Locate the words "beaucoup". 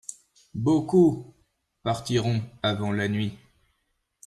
0.55-1.31